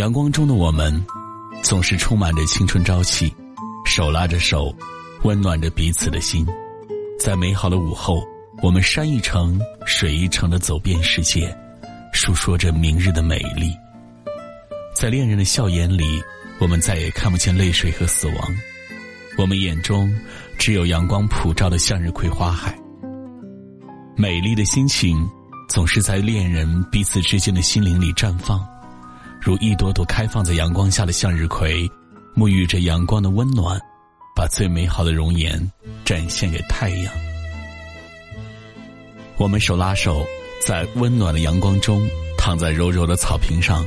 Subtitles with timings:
[0.00, 1.04] 阳光中的我们，
[1.62, 3.30] 总是充满着青春朝气，
[3.84, 4.74] 手拉着手，
[5.24, 6.46] 温暖着彼此的心。
[7.18, 8.24] 在美好的午后，
[8.62, 11.54] 我们山一程，水一程的走遍世界，
[12.14, 13.76] 述说着明日的美丽。
[14.94, 16.20] 在恋人的笑颜里。
[16.60, 18.36] 我们再也看不见泪水和死亡，
[19.38, 20.14] 我们眼中
[20.58, 22.78] 只有阳光普照的向日葵花海。
[24.14, 25.26] 美丽的心情
[25.70, 28.62] 总是在恋人彼此之间的心灵里绽放，
[29.40, 31.88] 如一朵朵开放在阳光下的向日葵，
[32.36, 33.80] 沐浴着阳光的温暖，
[34.36, 35.58] 把最美好的容颜
[36.04, 37.12] 展现给太阳。
[39.38, 40.26] 我们手拉手，
[40.60, 43.82] 在温暖的阳光中，躺在柔柔的草坪上，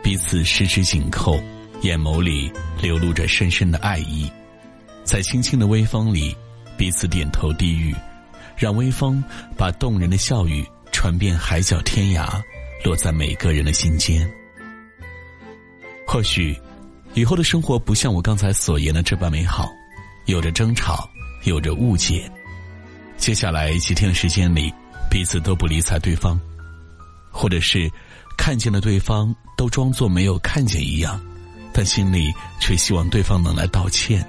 [0.00, 1.40] 彼此十指紧扣。
[1.82, 4.30] 眼眸里流露着深深的爱意，
[5.02, 6.34] 在轻轻的微风里，
[6.78, 7.94] 彼此点头低语，
[8.56, 9.22] 让微风
[9.54, 12.40] 把动人的笑语传遍海角天涯，
[12.84, 14.26] 落在每个人的心间。
[16.14, 16.56] 或许，
[17.14, 19.68] 以后的生活不像我刚才所言的这般美好，
[20.26, 21.10] 有着争吵，
[21.42, 22.30] 有着误解。
[23.16, 24.72] 接下来几天的时间里，
[25.10, 26.40] 彼此都不理睬对方，
[27.32, 27.90] 或者是
[28.38, 31.20] 看见了对方都装作没有看见一样。
[31.72, 34.24] 但心里却希望对方能来道歉，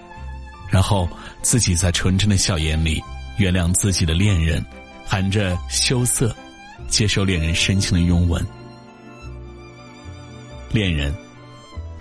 [0.68, 1.08] 然后
[1.44, 3.00] 自己在纯真的笑颜里
[3.38, 4.66] 原谅自己的恋人，
[5.06, 6.36] 含着羞涩
[6.88, 8.44] 接受恋人深情的拥吻。
[10.72, 11.16] 恋人，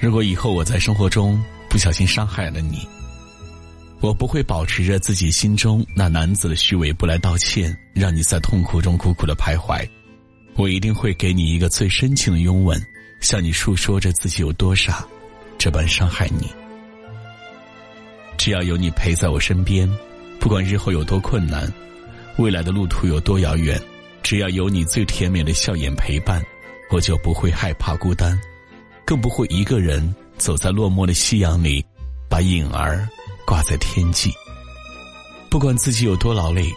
[0.04, 2.86] 如果以后我在生活中不小心伤害了你，
[4.00, 9.82] 我不会保持着自己心中那男子的虚伪不来道歉，让你在痛苦中苦苦的徘徊。
[10.56, 12.78] 我一定会给你一个最深情的拥吻，
[13.20, 15.02] 向你诉说着自己有多傻。
[15.56, 16.52] 这般伤害你，
[18.36, 19.90] 只要有你陪在我身边，
[20.38, 21.72] 不管日后有多困难，
[22.36, 23.80] 未来的路途有多遥远，
[24.22, 26.44] 只要有你最甜美的笑颜陪伴，
[26.90, 28.38] 我就不会害怕孤单，
[29.04, 31.84] 更不会一个人走在落寞的夕阳里，
[32.28, 33.08] 把影儿
[33.46, 34.32] 挂在天际。
[35.50, 36.68] 不管自己有多劳累，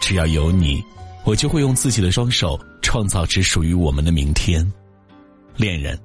[0.00, 0.82] 只要有你，
[1.24, 4.70] 我就会用自己的双手创造只属于我们的明天，
[5.56, 5.98] 恋人。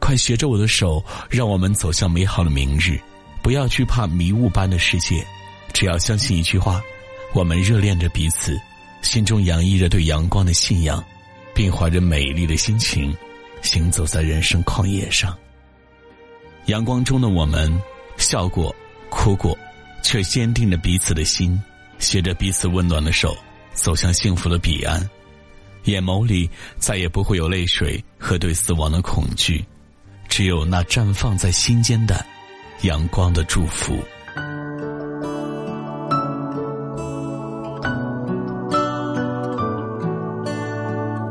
[0.00, 3.00] 快携着我的手，让我们走向美好的明日。
[3.42, 5.24] 不要惧怕迷雾般的世界，
[5.72, 6.82] 只要相信一句话：
[7.32, 8.60] 我们热恋着彼此，
[9.00, 11.02] 心中洋溢着对阳光的信仰，
[11.54, 13.16] 并怀着美丽的心情，
[13.64, 15.36] 行走在人生旷野上。
[16.66, 17.72] 阳光中的我们，
[18.18, 18.74] 笑过，
[19.10, 19.56] 哭过，
[20.02, 21.60] 却坚定着彼此的心，
[21.98, 23.34] 携着彼此温暖的手，
[23.72, 25.08] 走向幸福的彼岸。
[25.84, 26.48] 眼眸里
[26.78, 29.64] 再也不会有泪水和对死亡的恐惧。
[30.28, 32.24] 只有那绽放在心间的
[32.82, 33.96] 阳光的祝福。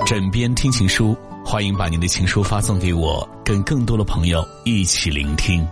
[0.06, 1.18] 枕边听情书，
[1.54, 5.64] 欢迎把您的情书发送给我，跟更多的朋友一起聆听。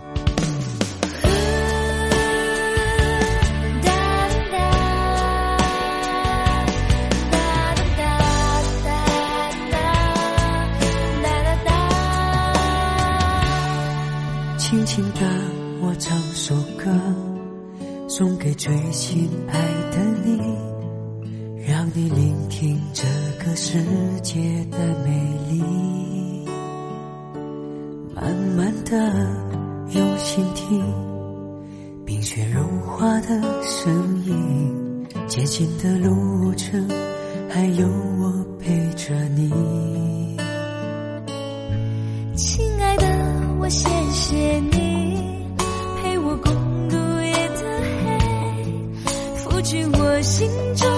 [14.56, 15.20] 轻轻的，
[15.80, 16.88] 我唱首歌，
[18.08, 19.58] 送给最心爱
[19.90, 20.38] 的你，
[21.66, 23.02] 让你聆听这
[23.44, 23.84] 个世
[24.22, 26.46] 界的美你。
[28.14, 28.90] 慢慢的
[29.94, 30.82] 用心听，
[32.04, 33.28] 冰雪融化的
[33.62, 36.88] 声音，接近的路程，
[37.50, 39.50] 还有我陪着你。
[42.36, 43.06] 亲爱的，
[43.60, 45.18] 我谢谢你
[46.00, 46.52] 陪我共
[46.88, 48.08] 度夜的黑，
[49.36, 50.88] 抚去我心中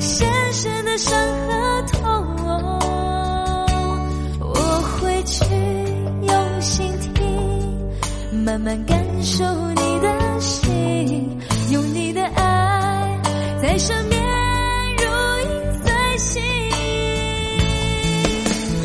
[0.00, 1.43] 深深的伤
[8.54, 11.40] 慢慢感受你的心，
[11.72, 13.20] 有你的爱
[13.60, 14.22] 在身边
[14.96, 15.02] 如
[15.42, 15.50] 影
[15.82, 16.40] 随形。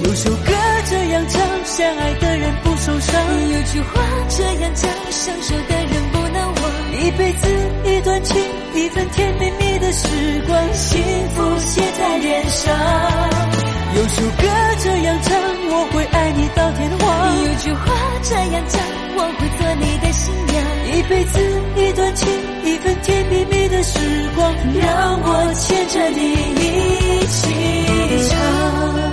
[0.06, 0.52] 有首歌
[0.90, 3.24] 这样唱，相爱的人不受伤。
[3.52, 6.64] 有句话这样讲，相守的人不能忘。
[7.04, 7.48] 一辈子
[7.86, 8.42] 一段情，
[8.74, 10.08] 一份甜蜜蜜的时
[10.48, 11.00] 光，幸
[11.36, 13.59] 福写在脸上。
[13.96, 14.48] 有首歌
[14.80, 15.36] 这样唱
[15.72, 17.44] 我会爱你到天荒。
[17.44, 17.86] 有句话
[18.22, 18.82] 这样讲
[19.16, 20.56] 我会做你的新娘。
[20.96, 21.40] 一辈子
[21.76, 22.28] 一段情
[22.64, 24.00] 一份甜蜜蜜的时
[24.36, 26.22] 光让我牵着你
[26.56, 29.09] 一起唱。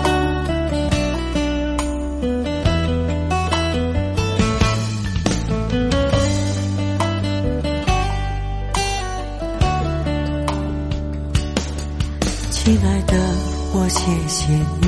[14.06, 14.86] 谢谢你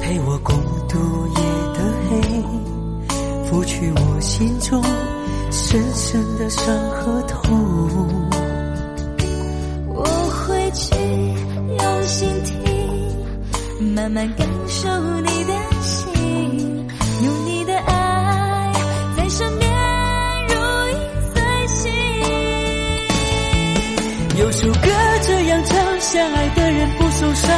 [0.00, 0.54] 陪我共
[0.86, 1.42] 度夜
[1.74, 2.14] 的黑，
[3.50, 4.80] 拂去我心中
[5.50, 7.58] 深深的伤和痛。
[9.88, 10.94] 我会去
[11.76, 12.54] 用心听，
[13.96, 14.88] 慢慢感受
[15.22, 15.52] 你的
[15.82, 16.86] 心，
[17.24, 18.72] 有你的爱
[19.16, 19.68] 在身边
[20.46, 20.54] 如
[20.92, 20.96] 影
[21.34, 21.90] 随形。
[24.38, 24.88] 有首歌
[25.26, 27.57] 这样唱，相爱的人不受伤。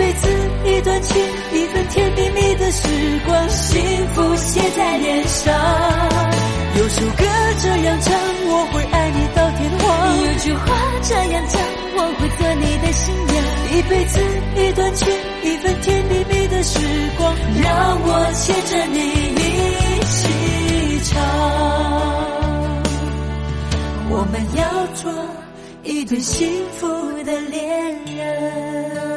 [0.00, 0.28] 一辈子
[0.64, 2.88] 一段情，一份甜蜜蜜的时
[3.26, 3.78] 光，幸
[4.14, 5.54] 福写在脸上。
[6.78, 7.24] 有首歌
[7.60, 10.16] 这样唱，我会爱你到天荒。
[10.24, 10.64] 有句话
[11.02, 11.60] 这样讲，
[11.96, 13.44] 我会做你的新娘。
[13.76, 14.24] 一辈子
[14.56, 15.06] 一段情，
[15.44, 16.78] 一份甜蜜蜜的时
[17.18, 18.96] 光，让我牵着你
[19.36, 20.18] 一起
[21.10, 21.20] 唱。
[24.08, 24.64] 我们要
[24.94, 25.12] 做
[25.82, 26.48] 一对幸
[26.78, 26.88] 福
[27.22, 29.09] 的恋人。